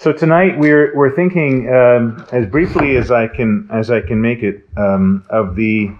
[0.00, 4.44] So tonight we're we're thinking um, as briefly as I can as I can make
[4.44, 5.90] it um, of the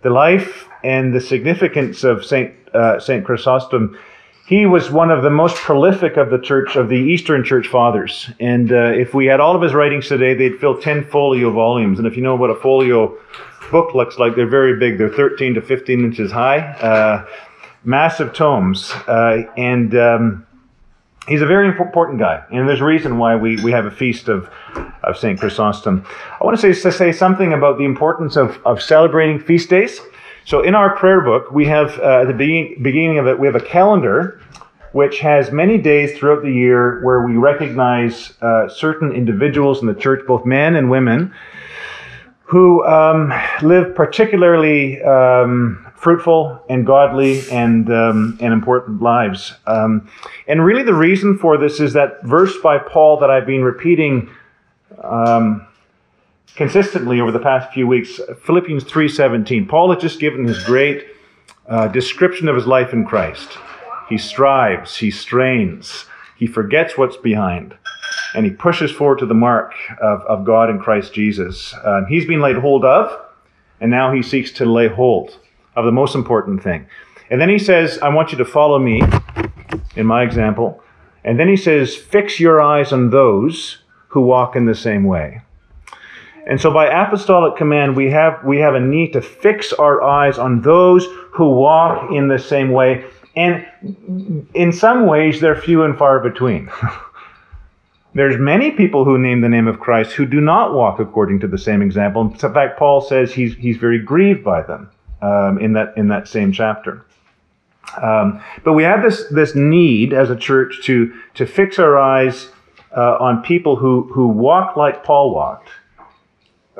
[0.00, 3.98] the life and the significance of Saint uh, Saint Chrysostom.
[4.46, 8.30] He was one of the most prolific of the church of the Eastern Church fathers,
[8.40, 11.98] and uh, if we had all of his writings today, they'd fill ten folio volumes.
[11.98, 13.18] And if you know what a folio
[13.70, 14.96] book looks like, they're very big.
[14.96, 17.26] They're 13 to 15 inches high, uh,
[17.84, 20.45] massive tomes, uh, and um,
[21.28, 24.28] he's a very important guy, and there's a reason why we, we have a feast
[24.28, 24.48] of,
[25.02, 25.38] of St.
[25.38, 26.04] Chrysostom.
[26.40, 30.00] I want to say, to say something about the importance of, of celebrating feast days.
[30.44, 33.46] So in our prayer book, we have, uh, at the beginning, beginning of it, we
[33.46, 34.40] have a calendar
[34.92, 39.94] which has many days throughout the year where we recognize uh, certain individuals in the
[39.94, 41.34] church, both men and women,
[42.44, 43.30] who um,
[43.62, 49.54] live particularly um, fruitful and godly and um, and important lives.
[49.66, 50.08] Um,
[50.46, 54.30] and really, the reason for this is that verse by Paul that I've been repeating
[55.02, 55.66] um,
[56.54, 59.66] consistently over the past few weeks, Philippians three seventeen.
[59.66, 61.06] Paul has just given his great
[61.68, 63.58] uh, description of his life in Christ.
[64.08, 67.76] He strives, he strains, he forgets what's behind
[68.34, 71.74] and he pushes forward to the mark of, of God in Christ Jesus.
[71.82, 73.10] Um, he's been laid hold of,
[73.80, 75.38] and now he seeks to lay hold
[75.76, 76.86] of the most important thing.
[77.30, 79.02] And then he says, I want you to follow me
[79.94, 80.82] in my example.
[81.24, 85.42] And then he says, Fix your eyes on those who walk in the same way.
[86.48, 90.38] And so by apostolic command, we have, we have a need to fix our eyes
[90.38, 93.04] on those who walk in the same way.
[93.34, 93.66] And
[94.54, 96.70] in some ways, they're few and far between.
[98.14, 101.48] There's many people who name the name of Christ who do not walk according to
[101.48, 102.22] the same example.
[102.22, 104.90] In fact, Paul says he's, he's very grieved by them
[105.22, 107.04] um, in, that, in that same chapter.
[108.00, 112.48] Um, but we have this, this need as a church to, to fix our eyes
[112.96, 115.70] uh, on people who, who walk like Paul walked,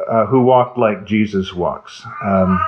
[0.08, 2.02] uh, who walked like Jesus walks.
[2.22, 2.60] Um,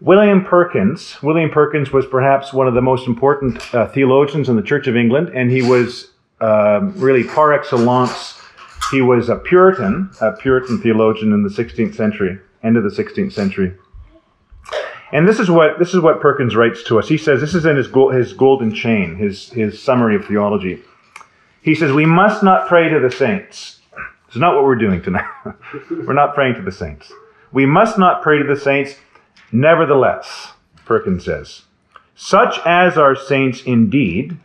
[0.00, 1.22] William Perkins.
[1.22, 4.96] William Perkins was perhaps one of the most important uh, theologians in the Church of
[4.96, 6.10] England, and he was
[6.40, 8.40] um, really par excellence.
[8.90, 13.32] He was a Puritan, a Puritan theologian in the 16th century, end of the 16th
[13.32, 13.74] century.
[15.12, 17.08] And this is what this is what Perkins writes to us.
[17.08, 20.80] He says this is in his his golden chain, his his summary of theology.
[21.62, 23.80] He says we must not pray to the saints.
[24.28, 25.28] It's not what we're doing tonight.
[25.90, 27.12] we're not praying to the saints.
[27.52, 28.94] We must not pray to the saints.
[29.50, 30.52] Nevertheless,
[30.84, 31.62] Perkins says,
[32.14, 34.36] such as are saints indeed,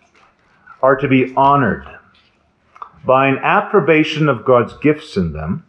[0.82, 1.86] are to be honored
[3.06, 5.66] by an approbation of God's gifts in them,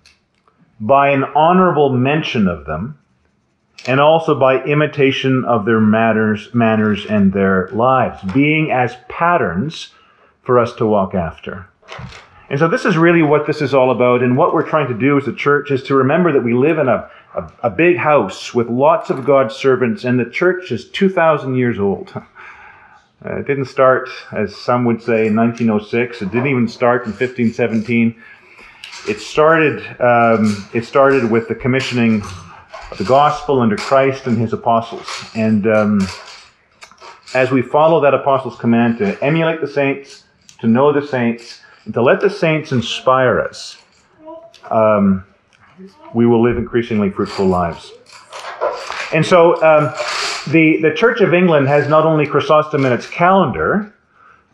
[0.81, 2.99] by an honorable mention of them,
[3.87, 9.92] and also by imitation of their manners, manners and their lives, being as patterns
[10.42, 11.69] for us to walk after.
[12.48, 14.22] And so this is really what this is all about.
[14.22, 16.78] And what we're trying to do as a church is to remember that we live
[16.78, 20.88] in a, a, a big house with lots of God's servants, and the church is
[20.88, 22.12] 2,000 years old.
[23.25, 26.22] It didn't start, as some would say, in 1906.
[26.22, 28.14] It didn't even start in 1517.
[29.08, 29.81] It started.
[30.00, 32.22] Um, it started with the commissioning
[32.97, 35.07] the gospel under Christ and His apostles.
[35.35, 36.09] And um,
[37.35, 40.25] as we follow that apostles' command to emulate the saints,
[40.61, 43.77] to know the saints, and to let the saints inspire us,
[44.71, 45.25] um,
[46.15, 47.93] we will live increasingly fruitful lives.
[49.13, 49.63] And so.
[49.63, 49.95] Um,
[50.47, 53.93] the, the Church of England has not only Chrysostom in its calendar,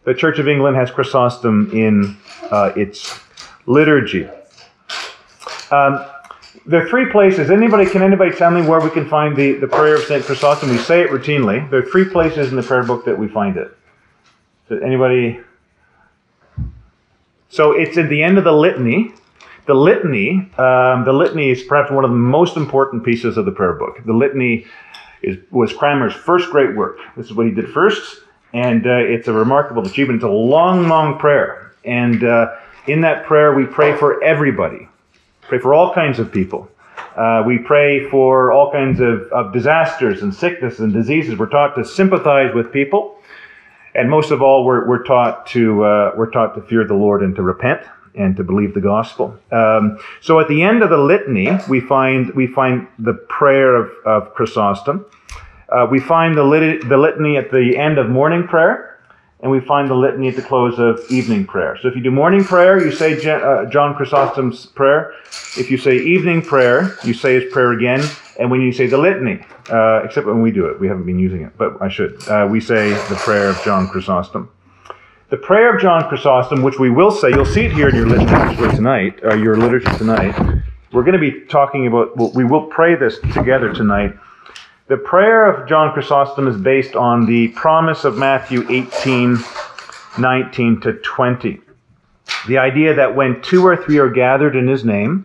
[0.04, 2.16] the Church of England has Chrysostom in
[2.50, 3.20] uh, its
[3.66, 4.26] liturgy.
[5.70, 6.04] Um,
[6.66, 7.50] there are three places.
[7.50, 10.70] Anybody can anybody tell me where we can find the, the prayer of Saint Chrysostom?
[10.70, 11.68] We say it routinely.
[11.70, 13.76] There are three places in the prayer book that we find it.
[14.68, 15.40] Does anybody?
[17.48, 19.12] So it's at the end of the litany.
[19.64, 23.52] The litany, um, the litany is perhaps one of the most important pieces of the
[23.52, 24.04] prayer book.
[24.04, 24.66] The litany
[25.22, 26.98] is, was Cranmer's first great work.
[27.16, 30.16] This is what he did first, and uh, it's a remarkable achievement.
[30.16, 32.56] It's a long, long prayer, and uh,
[32.88, 34.88] in that prayer we pray for everybody,
[35.52, 36.66] pray for all kinds of people.
[37.14, 41.38] Uh, we pray for all kinds of, of disasters and sickness and diseases.
[41.38, 43.19] We're taught to sympathize with people,
[43.94, 47.22] and most of all, we're, we're taught to uh, we're taught to fear the Lord
[47.22, 47.82] and to repent
[48.14, 49.38] and to believe the gospel.
[49.50, 53.90] Um, so at the end of the litany, we find we find the prayer of,
[54.06, 55.04] of Chrysostom.
[55.69, 58.91] Uh, we find the, lit- the litany at the end of morning prayer,
[59.42, 61.76] and we find the litany at the close of evening prayer.
[61.82, 65.12] So if you do morning prayer, you say uh, John Chrysostom's prayer.
[65.58, 68.02] If you say evening prayer, you say his prayer again.
[68.38, 71.18] And when you say the litany, uh, except when we do it, we haven't been
[71.18, 74.48] using it, but I should, uh, we say the prayer of John Chrysostom.
[75.32, 78.06] the prayer of John Chrysostom, which we will say, you'll see it here in your
[78.06, 80.38] liturgy tonight, uh, your literature tonight.
[80.92, 84.14] We're going to be talking about, well, we will pray this together tonight.
[84.92, 89.38] The prayer of John Chrysostom is based on the promise of Matthew 18,
[90.18, 91.60] 19 to 20.
[92.46, 95.24] The idea that when two or three are gathered in his name,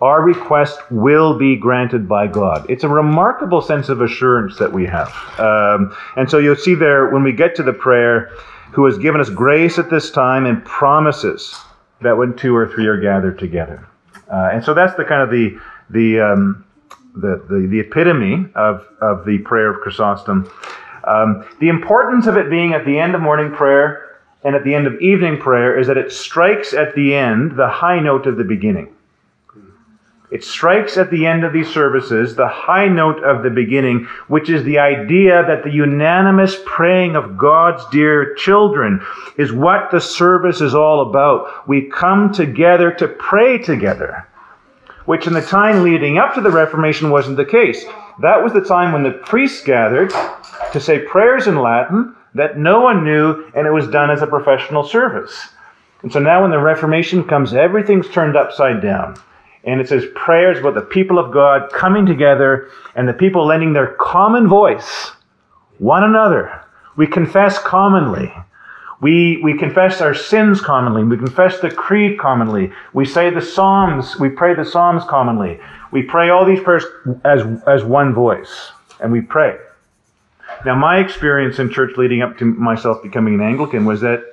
[0.00, 2.64] our request will be granted by God.
[2.70, 5.08] It's a remarkable sense of assurance that we have.
[5.38, 8.30] Um, and so you'll see there when we get to the prayer,
[8.72, 11.54] who has given us grace at this time and promises
[12.00, 13.86] that when two or three are gathered together.
[14.32, 15.60] Uh, and so that's the kind of the
[15.90, 16.65] the, um,
[17.16, 20.50] the, the, the epitome of, of the prayer of Chrysostom.
[21.04, 24.74] Um, the importance of it being at the end of morning prayer and at the
[24.74, 28.36] end of evening prayer is that it strikes at the end the high note of
[28.36, 28.92] the beginning.
[30.30, 34.50] It strikes at the end of these services the high note of the beginning, which
[34.50, 39.00] is the idea that the unanimous praying of God's dear children
[39.38, 41.68] is what the service is all about.
[41.68, 44.26] We come together to pray together,
[45.06, 47.84] which in the time leading up to the Reformation wasn't the case.
[48.20, 50.12] That was the time when the priests gathered
[50.72, 54.26] to say prayers in Latin that no one knew, and it was done as a
[54.26, 55.48] professional service.
[56.02, 59.16] And so now when the Reformation comes, everything's turned upside down.
[59.64, 63.72] And it says prayers about the people of God coming together and the people lending
[63.72, 65.12] their common voice,
[65.78, 66.62] one another.
[66.96, 68.32] We confess commonly.
[69.00, 71.04] We, we confess our sins commonly.
[71.04, 72.72] We confess the creed commonly.
[72.94, 74.16] We say the Psalms.
[74.18, 75.60] We pray the Psalms commonly.
[75.92, 76.84] We pray all these prayers
[77.24, 78.72] as, as one voice.
[79.00, 79.58] And we pray.
[80.64, 84.24] Now, my experience in church leading up to myself becoming an Anglican was that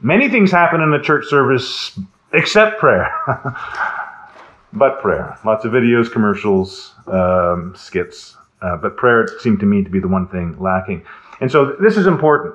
[0.00, 1.98] many things happen in the church service
[2.32, 3.12] except prayer.
[4.72, 5.38] but prayer.
[5.44, 8.36] Lots of videos, commercials, um, skits.
[8.62, 11.04] Uh, but prayer seemed to me to be the one thing lacking.
[11.40, 12.54] And so this is important.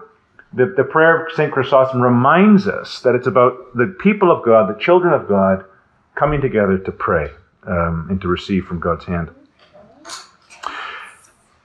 [0.56, 1.52] The, the prayer of St.
[1.52, 5.66] Chrysostom reminds us that it's about the people of God, the children of God,
[6.16, 7.32] coming together to pray
[7.66, 9.32] um, and to receive from God's hand.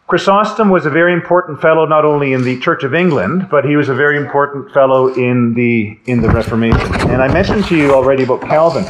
[0.09, 3.77] Chrysostom was a very important fellow not only in the Church of England, but he
[3.77, 6.95] was a very important fellow in the in the Reformation.
[7.11, 8.87] And I mentioned to you already about Calvin.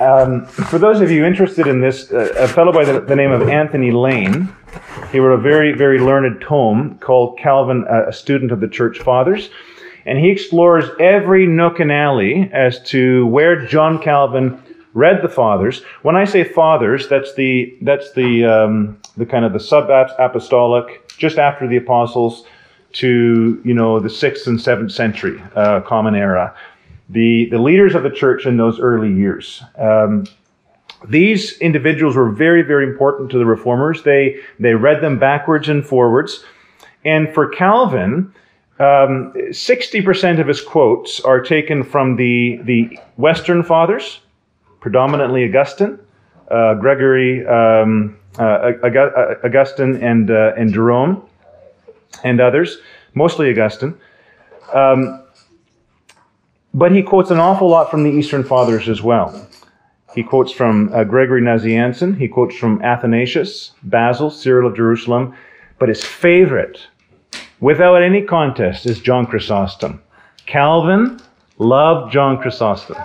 [0.00, 3.30] Um, for those of you interested in this, uh, a fellow by the, the, name
[3.30, 4.52] of Anthony Lane,
[5.12, 8.98] he wrote a very, very learned tome called Calvin, uh, a Student of the Church
[8.98, 9.50] Fathers.
[10.04, 14.60] And he explores every nook and alley as to where John Calvin
[14.94, 15.82] read the fathers.
[16.02, 19.88] When I say fathers, that's the that's the um, the kind of the sub
[20.18, 22.44] apostolic, just after the apostles,
[22.94, 26.54] to you know the sixth and seventh century uh, common era
[27.08, 29.62] the, the leaders of the church in those early years.
[29.76, 30.24] Um,
[31.08, 34.02] these individuals were very, very important to the reformers.
[34.02, 36.44] They, they read them backwards and forwards.
[37.04, 38.32] And for Calvin,
[38.78, 44.20] um, 60% of his quotes are taken from the, the Western fathers,
[44.80, 45.98] predominantly Augustine,
[46.50, 48.72] uh, Gregory, um, uh,
[49.44, 51.22] Augustine, and, uh, and Jerome,
[52.22, 52.78] and others,
[53.14, 53.94] mostly Augustine.
[54.72, 55.23] Um,
[56.74, 59.48] but he quotes an awful lot from the Eastern Fathers as well.
[60.14, 65.34] He quotes from uh, Gregory Nazianzen, he quotes from Athanasius, Basil, Cyril of Jerusalem,
[65.78, 66.78] but his favorite,
[67.60, 70.02] without any contest, is John Chrysostom.
[70.46, 71.20] Calvin
[71.58, 72.96] loved John Chrysostom,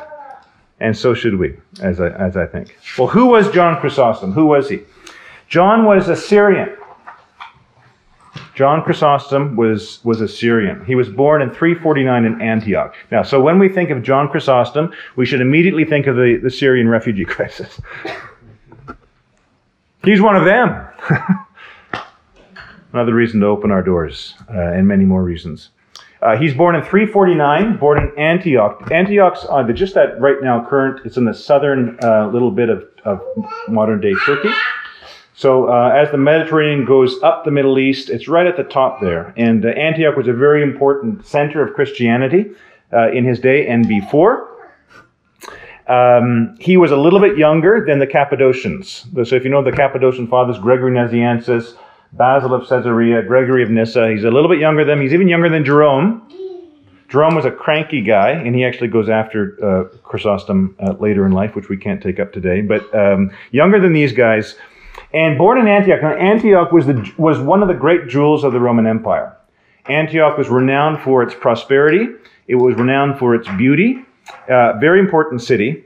[0.80, 2.78] and so should we, as I, as I think.
[2.98, 4.34] Well, who was John Chrysostom?
[4.34, 4.82] Who was he?
[5.48, 6.76] John was a Syrian.
[8.60, 10.84] John Chrysostom was, was a Syrian.
[10.84, 12.94] He was born in 349 in Antioch.
[13.10, 16.52] Now, so when we think of John Chrysostom, we should immediately think of the, the
[16.52, 17.80] Syrian refugee crisis.
[20.04, 20.86] He's one of them.
[22.92, 25.70] Another reason to open our doors, uh, and many more reasons.
[26.22, 28.92] Uh, he's born in 349, born in Antioch.
[28.92, 33.22] Antioch's just that right now current, it's in the southern uh, little bit of, of
[33.70, 34.52] modern day Turkey.
[35.40, 39.00] So uh, as the Mediterranean goes up the Middle East, it's right at the top
[39.00, 39.34] there.
[39.38, 42.52] And uh, Antioch was a very important center of Christianity
[42.92, 44.50] uh, in his day and before.
[45.88, 49.06] Um, he was a little bit younger than the Cappadocians.
[49.30, 51.78] So if you know the Cappadocian fathers, Gregory Nazianzus,
[52.12, 55.02] Basil of Caesarea, Gregory of Nyssa, he's a little bit younger than them.
[55.02, 56.22] He's even younger than Jerome.
[57.08, 61.32] Jerome was a cranky guy, and he actually goes after uh, Chrysostom uh, later in
[61.32, 62.62] life, which we can't take up today.
[62.62, 64.56] But um, younger than these guys,
[65.14, 66.02] and born in Antioch.
[66.02, 69.36] Now, Antioch was, the, was one of the great jewels of the Roman Empire.
[69.88, 72.08] Antioch was renowned for its prosperity.
[72.48, 74.06] It was renowned for its beauty.
[74.48, 75.84] Uh, very important city.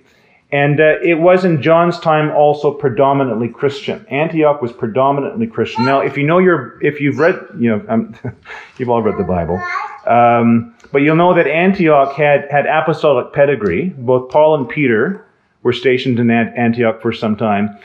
[0.52, 4.06] And uh, it was in John's time also predominantly Christian.
[4.10, 5.84] Antioch was predominantly Christian.
[5.84, 8.16] Now, if you know your, if you've read, you know, um,
[8.78, 9.68] you've all read the Bible.
[10.06, 13.90] Um, but you'll know that Antioch had, had apostolic pedigree.
[13.98, 15.26] Both Paul and Peter
[15.64, 17.76] were stationed in Antioch for some time.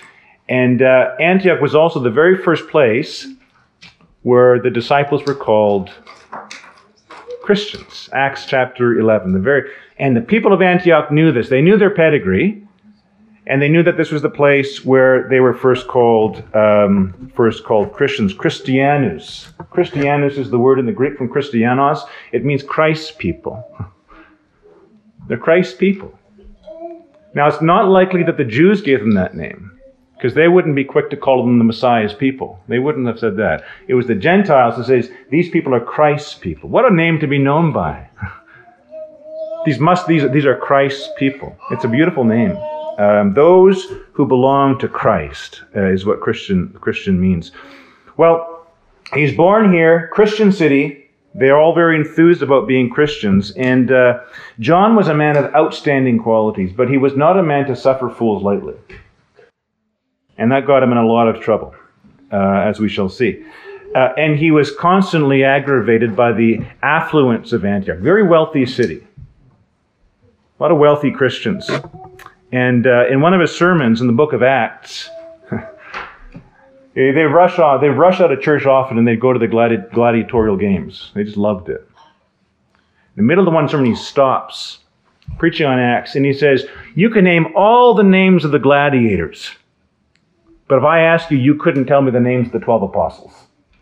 [0.49, 3.27] And uh, Antioch was also the very first place
[4.23, 5.91] where the disciples were called
[7.43, 8.09] Christians.
[8.13, 9.33] Acts chapter 11.
[9.33, 11.49] The very, and the people of Antioch knew this.
[11.49, 12.63] They knew their pedigree,
[13.47, 17.65] and they knew that this was the place where they were first called um, first
[17.65, 18.35] called Christians.
[18.35, 19.53] Christianus.
[19.71, 22.01] Christianus is the word in the Greek from Christianos.
[22.33, 23.65] It means Christ's people.
[25.29, 26.19] They're Christ's people.
[27.35, 29.78] Now, it's not likely that the Jews gave them that name
[30.19, 32.59] because they wouldn't be quick to call them the Messiah's people.
[32.67, 33.65] They wouldn't have said that.
[33.87, 36.69] It was the Gentiles who says, these people are Christ's people.
[36.69, 38.09] What a name to be known by.
[39.65, 41.57] these must, these, these are Christ's people.
[41.71, 42.57] It's a beautiful name.
[42.99, 47.53] Um, those who belong to Christ uh, is what Christian, Christian means.
[48.17, 48.67] Well,
[49.15, 51.09] he's born here, Christian city.
[51.33, 53.53] They're all very enthused about being Christians.
[53.53, 54.19] And uh,
[54.59, 58.11] John was a man of outstanding qualities, but he was not a man to suffer
[58.11, 58.75] fools lightly.
[60.39, 61.75] And that got him in a lot of trouble,
[62.33, 63.45] uh, as we shall see.
[63.95, 67.99] Uh, and he was constantly aggravated by the affluence of Antioch.
[67.99, 69.05] Very wealthy city.
[70.59, 71.71] A lot of wealthy Christians.
[72.53, 75.09] And uh, in one of his sermons in the book of Acts,
[76.95, 79.91] they rush out, they rush out of church often and they go to the gladi-
[79.93, 81.11] gladiatorial games.
[81.15, 81.87] They just loved it.
[83.17, 84.79] In the middle of the one sermon, he stops
[85.39, 89.51] preaching on Acts and he says, You can name all the names of the gladiators.
[90.69, 93.33] But if I ask you, you couldn't tell me the names of the 12 apostles,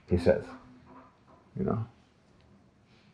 [0.09, 0.45] he says.
[1.59, 1.85] You know?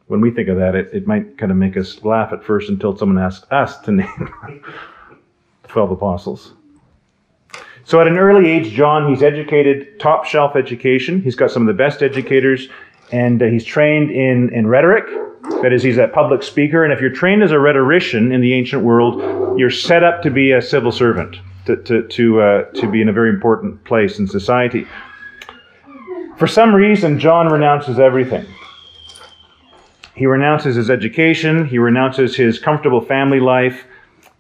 [0.09, 2.69] When we think of that, it, it might kind of make us laugh at first
[2.69, 4.31] until someone asks us to name
[5.63, 6.53] the 12 apostles.
[7.85, 11.23] So at an early age, John, he's educated, top shelf education.
[11.23, 12.69] He's got some of the best educators,
[13.11, 15.07] and uh, he's trained in, in rhetoric.
[15.63, 16.85] That is, he's a public speaker.
[16.85, 20.31] And if you're trained as a rhetorician in the ancient world, you're set up to
[20.31, 24.19] be a civil servant to, to, to, uh, to be in a very important place
[24.19, 24.87] in society.
[26.37, 28.47] For some reason, John renounces everything.
[30.15, 33.85] He renounces his education, he renounces his comfortable family life,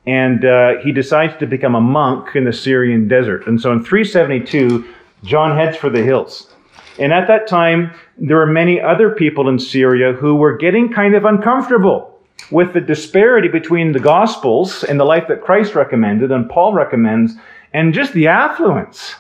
[0.06, 3.46] and uh, he decides to become a monk in the Syrian desert.
[3.46, 4.84] And so in 372,
[5.24, 6.52] John heads for the hills.
[6.98, 11.14] And at that time, there were many other people in Syria who were getting kind
[11.14, 12.11] of uncomfortable
[12.50, 17.34] with the disparity between the Gospels and the life that Christ recommended and Paul recommends,
[17.72, 19.14] and just the affluence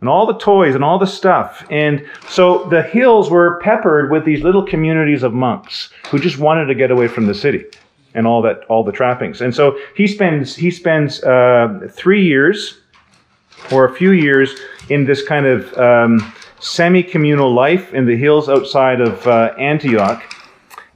[0.00, 1.64] and all the toys and all the stuff.
[1.70, 6.66] And so the hills were peppered with these little communities of monks who just wanted
[6.66, 7.64] to get away from the city
[8.14, 9.40] and all that, all the trappings.
[9.40, 12.80] And so he spends he spends uh, three years
[13.70, 19.00] or a few years in this kind of um, semi-communal life in the hills outside
[19.00, 20.22] of uh, Antioch,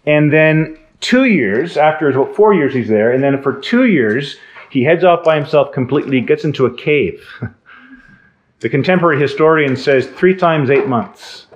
[0.05, 4.37] and then two years, after about four years he's there, and then for two years
[4.71, 7.25] he heads off by himself completely, gets into a cave.
[8.61, 11.47] the contemporary historian says three times eight months.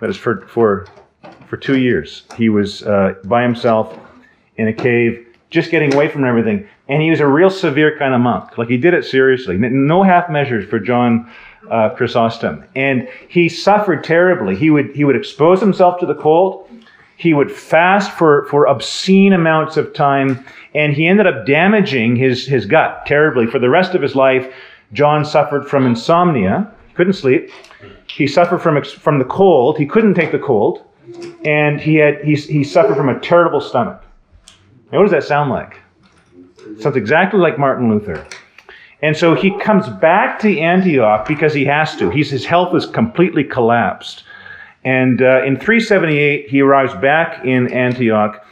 [0.00, 0.86] That is for, for,
[1.48, 2.24] for two years.
[2.36, 3.98] He was uh, by himself
[4.56, 6.68] in a cave, just getting away from everything.
[6.88, 8.58] And he was a real severe kind of monk.
[8.58, 9.56] Like he did it seriously.
[9.58, 11.30] No half measures for John
[11.70, 12.64] uh, Chrysostom.
[12.74, 14.56] And he suffered terribly.
[14.56, 16.67] He would, he would expose himself to the cold.
[17.18, 22.46] He would fast for, for obscene amounts of time, and he ended up damaging his,
[22.46, 23.44] his gut terribly.
[23.44, 24.54] For the rest of his life,
[24.92, 27.50] John suffered from insomnia, he couldn't sleep.
[28.06, 30.84] He suffered from, from the cold, he couldn't take the cold,
[31.44, 34.00] and he, had, he, he suffered from a terrible stomach.
[34.92, 35.80] Now, what does that sound like?
[36.78, 38.24] sounds exactly like Martin Luther.
[39.02, 42.10] And so he comes back to Antioch because he has to.
[42.10, 44.22] He's, his health is completely collapsed.
[44.84, 48.44] And uh, in 378, he arrives back in Antioch.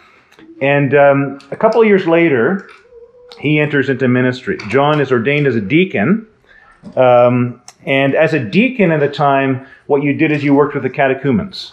[0.61, 2.69] And um, a couple of years later,
[3.39, 4.59] he enters into ministry.
[4.69, 6.27] John is ordained as a deacon.
[6.97, 10.83] Um, and as a deacon at the time, what you did is you worked with
[10.83, 11.73] the catechumens.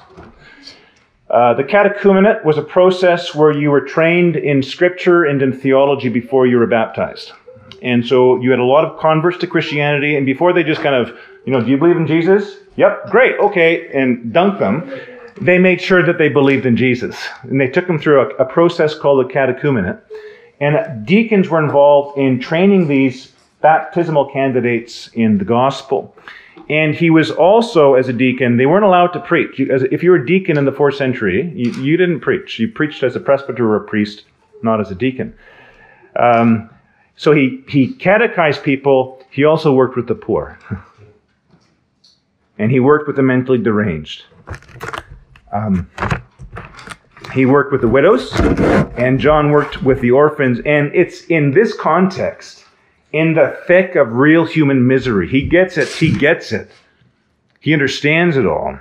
[1.30, 6.10] Uh, the catechumenate was a process where you were trained in scripture and in theology
[6.10, 7.32] before you were baptized.
[7.82, 10.96] And so you had a lot of converts to Christianity, and before they just kind
[10.96, 12.58] of, you know, do you believe in Jesus?
[12.76, 14.92] Yep, great, okay, and dunk them.
[15.40, 17.18] They made sure that they believed in Jesus.
[17.44, 20.00] And they took them through a, a process called the catechumenate.
[20.60, 26.16] And deacons were involved in training these baptismal candidates in the gospel.
[26.70, 29.60] And he was also, as a deacon, they weren't allowed to preach.
[29.60, 32.60] if you were a deacon in the fourth century, you, you, didn't preach.
[32.60, 34.26] You preached as a presbyter or a priest,
[34.62, 35.36] not as a deacon.
[36.16, 36.70] Um,
[37.16, 39.22] so he, he catechized people.
[39.30, 40.58] He also worked with the poor.
[42.64, 44.24] and he worked with the mentally deranged.
[45.52, 45.92] Um,
[47.34, 48.32] he worked with the widows,
[48.96, 50.62] and John worked with the orphans.
[50.66, 52.64] And it's in this context,
[53.12, 56.72] in the thick of real human misery, he gets it, he gets it,
[57.60, 58.80] he understands it all.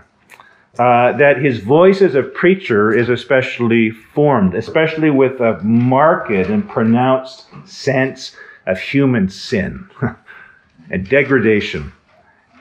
[0.78, 6.68] Uh, that his voice as a preacher is especially formed, especially with a marked and
[6.68, 9.90] pronounced sense of human sin
[10.90, 11.92] and degradation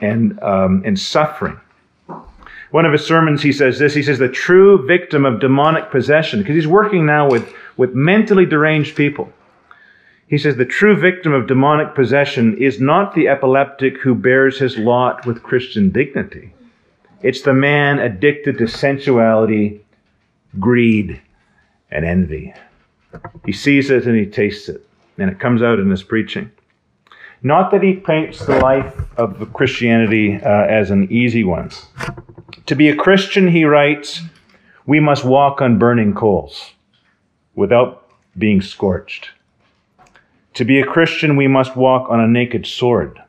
[0.02, 1.58] and, um, and suffering.
[2.72, 3.94] One of his sermons, he says this.
[3.94, 8.46] He says, The true victim of demonic possession, because he's working now with, with mentally
[8.46, 9.32] deranged people.
[10.26, 14.78] He says, The true victim of demonic possession is not the epileptic who bears his
[14.78, 16.52] lot with Christian dignity.
[17.22, 19.84] It's the man addicted to sensuality,
[20.58, 21.20] greed,
[21.90, 22.54] and envy.
[23.44, 24.84] He sees it and he tastes it,
[25.18, 26.50] and it comes out in his preaching.
[27.42, 31.70] Not that he paints the life of Christianity uh, as an easy one.
[32.66, 34.22] To be a Christian, he writes,
[34.86, 36.72] we must walk on burning coals
[37.54, 38.08] without
[38.38, 39.30] being scorched.
[40.54, 43.20] To be a Christian, we must walk on a naked sword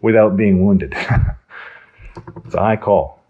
[0.00, 0.94] without being wounded.
[2.44, 3.20] it's a high call.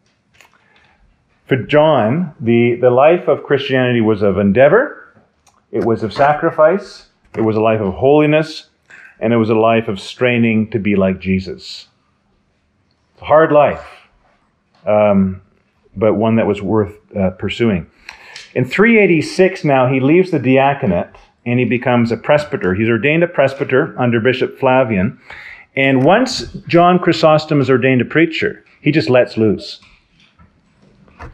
[1.46, 5.14] For John, the, the life of Christianity was of endeavor,
[5.70, 8.67] it was of sacrifice, it was a life of holiness,
[9.20, 11.88] and it was a life of straining to be like Jesus.
[13.14, 13.86] It's a hard life
[14.86, 15.42] um,
[15.96, 17.88] but one that was worth uh, pursuing.
[18.54, 22.74] In 386 now, he leaves the diaconate and he becomes a presbyter.
[22.74, 25.20] He's ordained a presbyter under Bishop Flavian.
[25.76, 29.80] And once John Chrysostom is ordained a preacher, he just lets loose.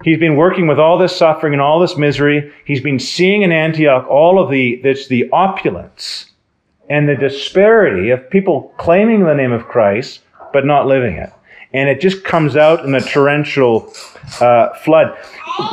[0.02, 2.52] He's been working with all this suffering and all this misery.
[2.64, 6.30] He's been seeing in Antioch all of the, this, the opulence
[6.88, 10.20] and the disparity of people claiming the name of Christ
[10.52, 11.32] but not living it
[11.74, 13.92] and it just comes out in a torrential
[14.40, 15.18] uh, flood.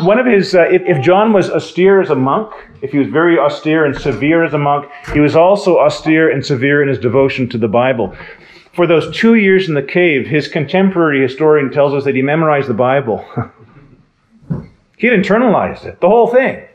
[0.01, 2.51] One of his, uh, if, if, John was austere as a monk,
[2.82, 6.44] if he was very austere and severe as a monk, he was also austere and
[6.44, 8.15] severe in his devotion to the Bible.
[8.74, 12.68] For those two years in the cave, his contemporary historian tells us that he memorized
[12.68, 13.24] the Bible.
[14.98, 16.66] he had internalized it, the whole thing.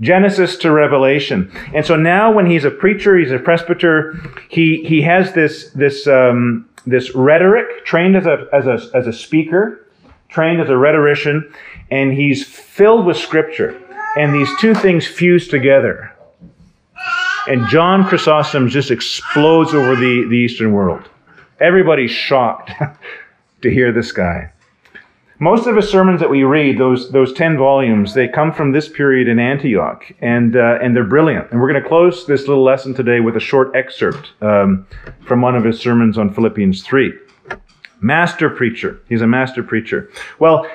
[0.00, 1.50] Genesis to Revelation.
[1.74, 6.06] And so now when he's a preacher, he's a presbyter, he, he has this, this,
[6.06, 9.86] um, this rhetoric, trained as a, as, a, as a speaker,
[10.28, 11.52] trained as a rhetorician,
[11.90, 13.80] and he's filled with scripture.
[14.16, 16.12] And these two things fuse together.
[17.46, 21.08] And John Chrysostom just explodes over the, the Eastern world.
[21.58, 22.70] Everybody's shocked
[23.62, 24.52] to hear this guy.
[25.42, 28.90] Most of the sermons that we read, those, those 10 volumes, they come from this
[28.90, 31.50] period in Antioch, and, uh, and they're brilliant.
[31.50, 34.86] And we're going to close this little lesson today with a short excerpt um,
[35.26, 37.14] from one of his sermons on Philippians 3.
[38.02, 39.00] Master preacher.
[39.08, 40.10] He's a master preacher.
[40.38, 40.66] Well,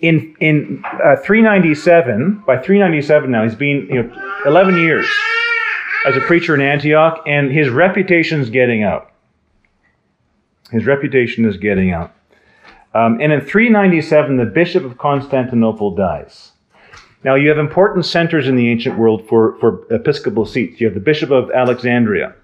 [0.00, 5.06] in, in uh, 397, by 397 now, he's been you know, 11 years
[6.08, 9.12] as a preacher in Antioch, and his reputation is getting out.
[10.72, 12.12] His reputation is getting out.
[12.94, 16.52] Um, and in 397, the Bishop of Constantinople dies.
[17.24, 20.80] Now, you have important centers in the ancient world for, for episcopal seats.
[20.80, 22.34] You have the Bishop of Alexandria,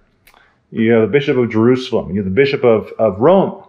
[0.70, 3.64] you have the Bishop of Jerusalem, you have the Bishop of, of Rome,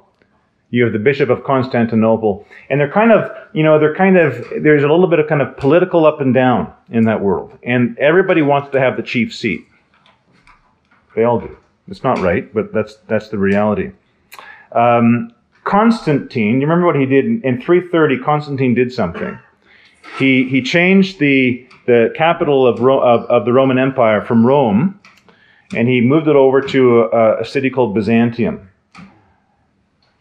[0.70, 2.46] you have the Bishop of Constantinople.
[2.70, 5.42] And they're kind of, you know, they're kind of, there's a little bit of kind
[5.42, 7.58] of political up and down in that world.
[7.64, 9.66] And everybody wants to have the chief seat.
[11.16, 11.58] They all do.
[11.88, 13.92] It's not right, but that's, that's the reality.
[14.72, 15.34] Um,
[15.70, 18.18] Constantine, you remember what he did in, in 330?
[18.24, 19.38] Constantine did something.
[20.18, 25.00] He, he changed the, the capital of, Ro- of, of the Roman Empire from Rome
[25.76, 28.68] and he moved it over to a, a city called Byzantium.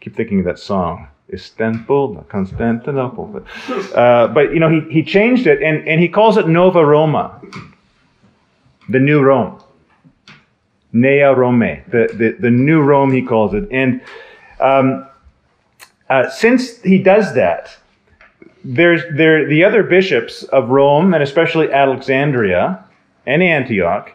[0.01, 1.07] Keep thinking of that song.
[1.33, 3.25] Istanbul, not Constantinople.
[3.25, 6.85] But, uh, but you know, he, he changed it and, and he calls it Nova
[6.85, 7.41] Roma,
[8.87, 9.59] the new Rome.
[10.93, 11.59] Nea Rome,
[11.89, 13.67] the, the, the new Rome, he calls it.
[13.71, 14.01] And
[14.59, 15.08] um,
[16.09, 17.77] uh, since he does that,
[18.63, 22.83] there's there the other bishops of Rome and especially Alexandria
[23.25, 24.11] and Antioch,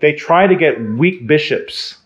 [0.00, 1.98] they try to get weak bishops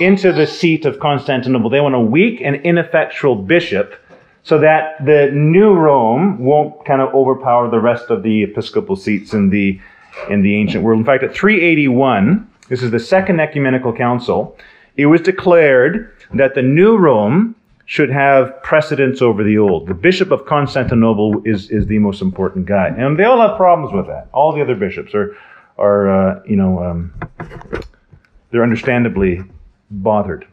[0.00, 1.70] into the seat of Constantinople.
[1.70, 3.94] They want a weak and ineffectual bishop
[4.42, 9.32] so that the new Rome won't kind of overpower the rest of the episcopal seats
[9.32, 9.80] in the
[10.28, 10.98] in the ancient world.
[10.98, 14.56] In fact, at 381, this is the second ecumenical council,
[14.96, 19.86] it was declared that the new Rome should have precedence over the old.
[19.86, 22.88] The bishop of Constantinople is, is the most important guy.
[22.88, 24.28] And they all have problems with that.
[24.32, 25.36] All the other bishops are,
[25.76, 27.12] are uh, you know, um,
[28.50, 29.42] they're understandably
[29.90, 30.46] bothered.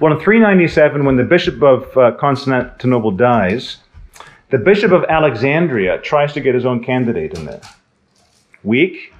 [0.00, 3.78] Well, in 397, when the bishop of uh, Constantinople dies,
[4.50, 7.62] The Bishop of Alexandria tries to get his own candidate in there.
[8.64, 9.14] Weak,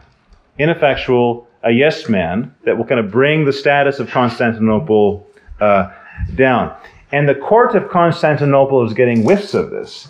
[0.59, 5.27] ineffectual, a yes man that will kind of bring the status of Constantinople
[5.61, 5.91] uh,
[6.35, 6.77] down.
[7.13, 10.09] And the court of Constantinople is getting whiffs of this.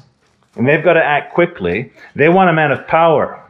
[0.56, 1.92] And they've got to act quickly.
[2.14, 3.42] They want a man of power.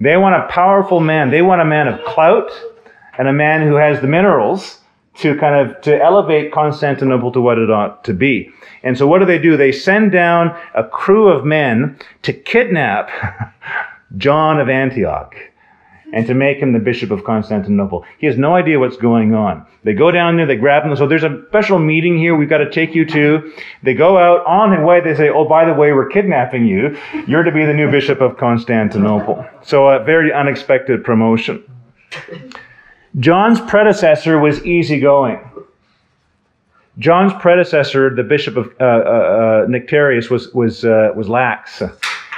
[0.00, 1.30] They want a powerful man.
[1.30, 2.50] They want a man of clout
[3.18, 4.80] and a man who has the minerals
[5.16, 8.50] to kind of to elevate Constantinople to what it ought to be.
[8.82, 9.56] And so what do they do?
[9.56, 13.10] They send down a crew of men to kidnap
[14.18, 15.34] John of Antioch
[16.12, 18.04] and to make him the bishop of Constantinople.
[18.18, 19.66] He has no idea what's going on.
[19.84, 20.96] They go down there, they grab him.
[20.96, 23.52] So there's a special meeting here we've got to take you to.
[23.82, 25.00] They go out on the way.
[25.00, 26.96] They say, oh, by the way, we're kidnapping you.
[27.26, 29.46] You're to be the new bishop of Constantinople.
[29.62, 31.62] So a very unexpected promotion.
[33.18, 35.40] John's predecessor was easygoing.
[36.98, 41.82] John's predecessor, the bishop of uh, uh, uh, Nectarius, was was uh, was lax.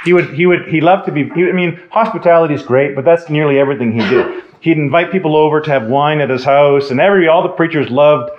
[0.05, 1.29] He would he would he loved to be.
[1.29, 4.43] He, I mean, hospitality is great, but that's nearly everything he did.
[4.61, 7.89] He'd invite people over to have wine at his house, and every all the preachers
[7.89, 8.31] loved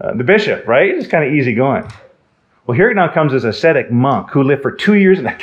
[0.00, 0.66] uh, the bishop.
[0.66, 0.90] Right?
[0.90, 1.90] It's kind of easygoing.
[2.66, 5.38] Well, here now comes this ascetic monk who lived for two years in a,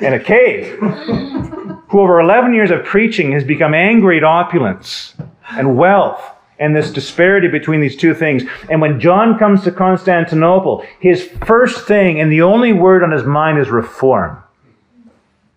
[0.00, 5.14] in a cave, who over 11 years of preaching has become angry at opulence
[5.50, 6.22] and wealth
[6.58, 8.44] and this disparity between these two things.
[8.70, 13.24] And when John comes to Constantinople, his first thing and the only word on his
[13.24, 14.42] mind is reform.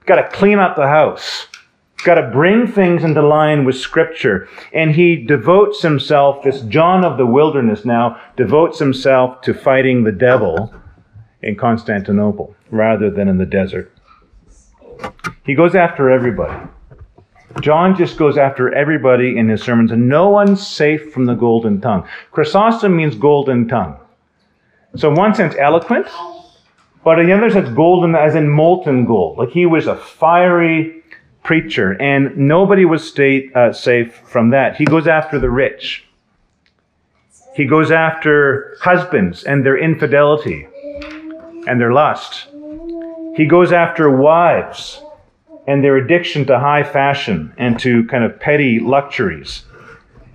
[0.07, 1.47] Got to clean up the house.
[2.03, 4.47] Got to bring things into line with Scripture.
[4.73, 10.11] And he devotes himself, this John of the wilderness now, devotes himself to fighting the
[10.11, 10.73] devil
[11.41, 13.91] in Constantinople rather than in the desert.
[15.45, 16.67] He goes after everybody.
[17.61, 21.81] John just goes after everybody in his sermons, and no one's safe from the golden
[21.81, 22.07] tongue.
[22.31, 23.97] Chrysostom means golden tongue.
[24.95, 26.07] So, in one sense, eloquent,
[27.07, 29.37] but in the other sense, golden as in molten gold.
[29.37, 31.01] Like he was a fiery
[31.41, 34.75] preacher, and nobody was stay, uh, safe from that.
[34.75, 36.05] He goes after the rich.
[37.55, 40.67] He goes after husbands and their infidelity
[41.65, 42.49] and their lust.
[43.37, 45.01] He goes after wives
[45.65, 49.63] and their addiction to high fashion and to kind of petty luxuries.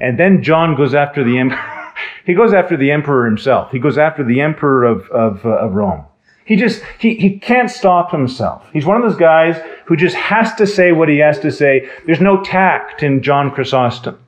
[0.00, 1.92] And then John goes after the emperor.
[2.24, 3.72] he goes after the emperor himself.
[3.72, 6.06] He goes after the emperor of, of, uh, of Rome.
[6.44, 8.66] He just, he, he can't stop himself.
[8.72, 11.88] He's one of those guys who just has to say what he has to say.
[12.06, 14.18] There's no tact in John Chrysostom.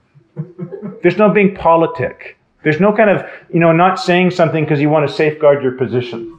[1.03, 2.38] There's no being politic.
[2.62, 5.72] There's no kind of, you know, not saying something because you want to safeguard your
[5.72, 6.38] position.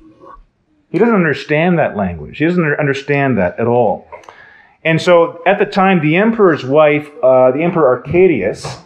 [0.89, 2.37] He doesn't understand that language.
[2.37, 4.07] He doesn't understand that at all.
[4.83, 8.79] And so at the time, the emperor's wife, uh, the emperor Arcadius,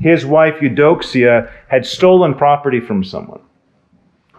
[0.00, 3.40] his wife Eudoxia, had stolen property from someone.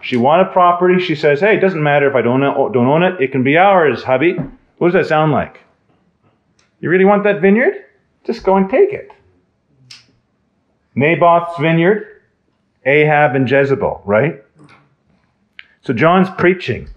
[0.06, 1.00] She wanted property.
[1.00, 3.20] She says, Hey, it doesn't matter if I don't, don't own it.
[3.20, 4.36] It can be ours, hubby.
[4.78, 5.58] What does that sound like?
[6.78, 7.74] You really want that vineyard?
[8.24, 9.10] Just go and take it.
[10.94, 12.22] Naboth's vineyard,
[12.84, 14.44] Ahab and Jezebel, right?
[15.82, 16.88] So John's preaching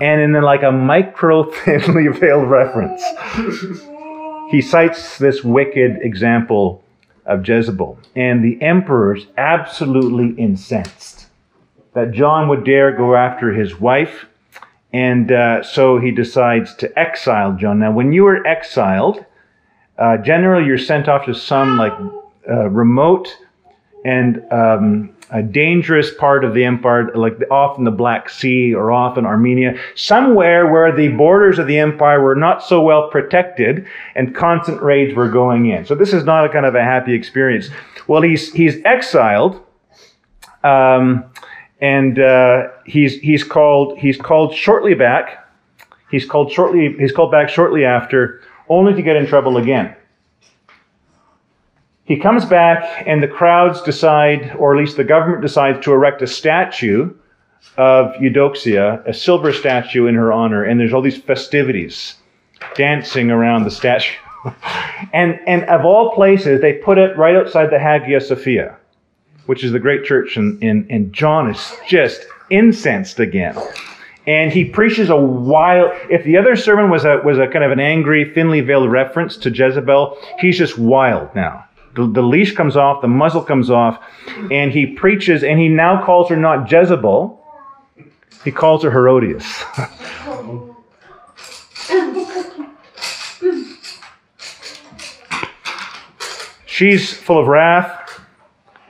[0.00, 3.04] and in like a micro thinly veiled reference,
[4.50, 6.82] he cites this wicked example
[7.24, 8.00] of Jezebel.
[8.16, 11.28] And the emperor's absolutely incensed
[11.94, 14.26] that John would dare go after his wife.
[14.92, 17.78] And uh, so he decides to exile John.
[17.78, 19.24] Now, when you are exiled,
[19.98, 21.92] uh, generally you're sent off to some like
[22.48, 23.36] uh, remote
[24.04, 29.24] and um, a dangerous part of the empire, like often the Black Sea or often
[29.24, 34.82] Armenia, somewhere where the borders of the empire were not so well protected and constant
[34.82, 35.86] raids were going in.
[35.86, 37.70] So this is not a kind of a happy experience.
[38.08, 39.64] Well, he's he's exiled,
[40.64, 41.24] um,
[41.82, 45.46] and uh, he's he's called he's called shortly back.
[46.10, 49.94] He's called shortly he's called back shortly after, only to get in trouble again.
[52.04, 56.20] He comes back, and the crowds decide, or at least the government decides, to erect
[56.22, 57.12] a statue
[57.76, 62.16] of Eudoxia, a silver statue in her honor, and there's all these festivities
[62.74, 64.14] dancing around the statue.
[65.12, 68.76] and, and of all places, they put it right outside the Hagia Sophia,
[69.46, 73.56] which is the great church, and, and, and John is just incensed again.
[74.26, 75.90] And he preaches a wild.
[76.08, 79.36] If the other sermon was a was a kind of an angry, thinly veiled reference
[79.38, 81.64] to Jezebel, he's just wild now.
[81.94, 83.98] The, the leash comes off, the muzzle comes off,
[84.50, 87.38] and he preaches, and he now calls her not Jezebel,
[88.44, 89.44] he calls her Herodias.
[96.64, 98.01] She's full of wrath,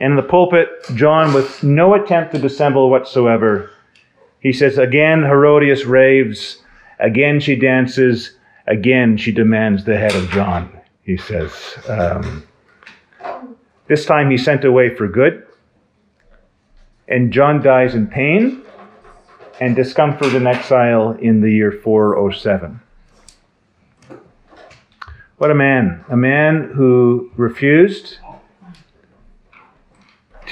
[0.02, 3.70] in the pulpit, John, with no attempt to dissemble whatsoever,
[4.40, 6.58] He says, Again, Herodias raves.
[6.98, 8.36] Again, she dances.
[8.66, 11.52] Again, she demands the head of John, he says.
[11.88, 12.42] Um,
[13.86, 15.46] this time he's sent away for good.
[17.06, 18.62] And John dies in pain
[19.60, 22.80] and discomfort and exile in the year 407.
[25.38, 26.04] What a man.
[26.08, 28.18] A man who refused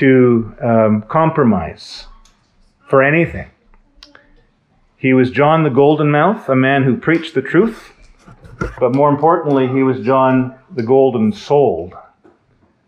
[0.00, 2.06] to um, compromise
[2.88, 3.50] for anything.
[4.96, 7.92] He was John the Golden Mouth, a man who preached the truth,
[8.78, 11.94] but more importantly, he was John the Golden Souled,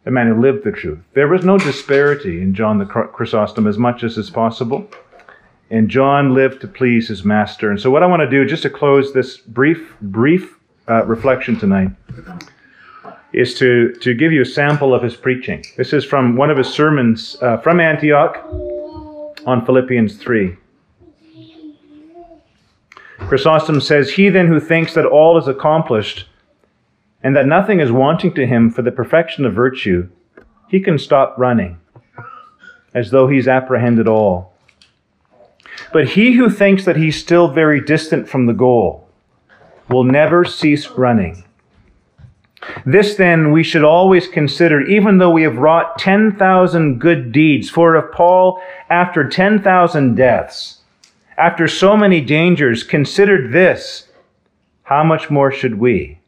[0.07, 1.01] a man who lived the truth.
[1.12, 4.88] There was no disparity in John the Chrysostom as much as is possible.
[5.70, 7.70] And John lived to please his master.
[7.70, 11.59] And so, what I want to do, just to close this brief, brief uh, reflection
[11.59, 11.92] tonight,
[13.33, 15.64] is to, to give you a sample of his preaching.
[15.77, 18.37] This is from one of his sermons uh, from Antioch
[19.47, 20.57] on Philippians 3.
[23.21, 26.27] Chrysostom says, He then who thinks that all is accomplished
[27.23, 30.09] and that nothing is wanting to him for the perfection of virtue,
[30.68, 31.79] he can stop running
[32.95, 34.53] as though he's apprehended all.
[35.92, 39.09] But he who thinks that he's still very distant from the goal
[39.88, 41.45] will never cease running.
[42.87, 47.68] This then we should always consider, even though we have wrought 10,000 good deeds.
[47.68, 50.79] For if Paul, after 10,000 deaths,
[51.37, 54.09] after so many dangers, considered this,
[54.85, 56.18] how much more should we?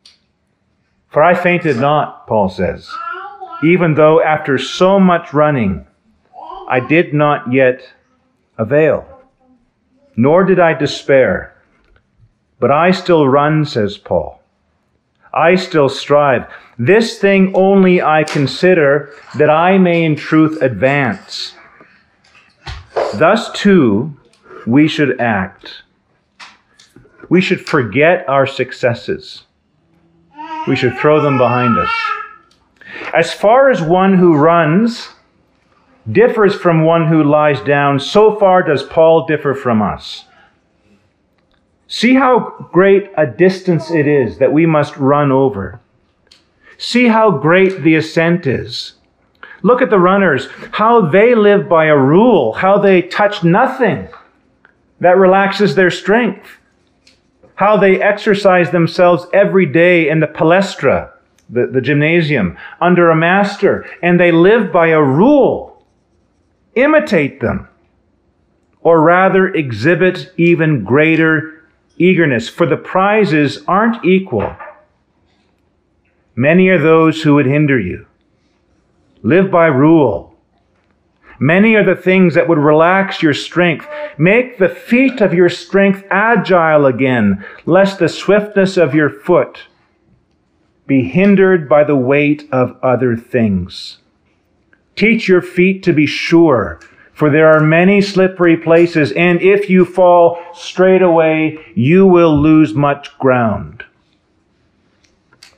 [1.11, 2.91] For I fainted not, Paul says,
[3.63, 5.87] even though after so much running,
[6.69, 7.93] I did not yet
[8.59, 9.07] avail,
[10.17, 11.55] nor did I despair.
[12.59, 14.41] But I still run, says Paul.
[15.35, 16.47] I still strive.
[16.79, 21.55] This thing only I consider that I may in truth advance.
[23.15, 24.17] Thus, too,
[24.67, 25.83] we should act.
[27.29, 29.45] We should forget our successes.
[30.69, 31.91] We should throw them behind us.
[33.13, 35.11] As far as one who runs
[36.11, 40.27] differs from one who lies down, so far does Paul differ from us.
[41.87, 45.81] See how great a distance it is that we must run over.
[46.79, 48.95] See how great the ascent is.
[49.63, 54.09] Look at the runners, how they live by a rule, how they touch nothing
[55.01, 56.49] that relaxes their strength.
[57.57, 61.13] How they exercise themselves every day in the palestra,
[61.49, 65.87] the, the gymnasium, under a master, and they live by a rule.
[66.75, 67.69] Imitate them,
[68.81, 71.54] or rather exhibit even greater
[71.99, 74.57] eagerness, for the prizes aren't equal.
[76.37, 78.07] Many are those who would hinder you.
[79.23, 80.35] Live by rule
[81.39, 83.87] Many are the things that would relax your strength.
[84.17, 89.65] Make the feet of your strength agile again, lest the swiftness of your foot
[90.87, 93.99] be hindered by the weight of other things.
[94.97, 96.79] Teach your feet to be sure,
[97.15, 102.75] for there are many slippery places, and if you fall straight away, you will lose
[102.75, 103.85] much ground.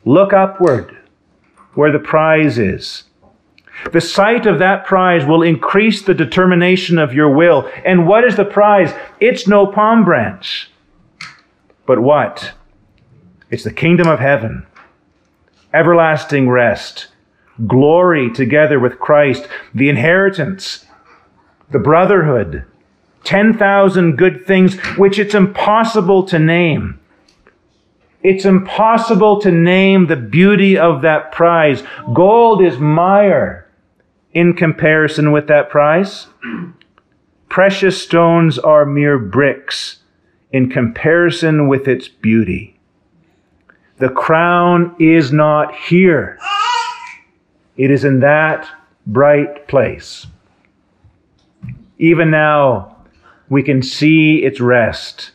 [0.04, 0.96] Look upward,
[1.74, 3.04] where the prize is
[3.92, 7.70] the sight of that prize will increase the determination of your will.
[7.84, 8.92] And what is the prize?
[9.20, 10.70] It's no palm branch.
[11.84, 12.52] But what?
[13.50, 14.66] It's the kingdom of heaven,
[15.72, 17.08] everlasting rest,
[17.66, 20.85] glory together with Christ, the inheritance,
[21.70, 22.64] the brotherhood,
[23.24, 27.00] 10,000 good things which it's impossible to name.
[28.22, 31.82] It's impossible to name the beauty of that prize.
[32.12, 33.68] Gold is mire
[34.32, 36.26] in comparison with that prize.
[37.48, 40.00] Precious stones are mere bricks
[40.52, 42.78] in comparison with its beauty.
[43.98, 46.38] The crown is not here.
[47.76, 48.68] It is in that
[49.06, 50.26] bright place.
[51.98, 52.96] Even now,
[53.48, 55.32] we can see its rest.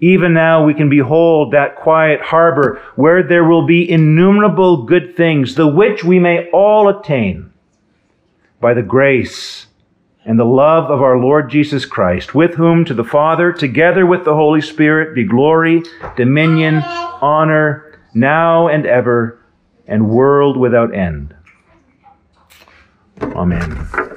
[0.00, 5.54] Even now, we can behold that quiet harbor where there will be innumerable good things,
[5.54, 7.52] the which we may all attain
[8.60, 9.66] by the grace
[10.24, 14.24] and the love of our Lord Jesus Christ, with whom to the Father, together with
[14.24, 15.82] the Holy Spirit, be glory,
[16.16, 16.76] dominion,
[17.20, 19.40] honor, now and ever,
[19.86, 21.34] and world without end.
[23.20, 24.10] Amen.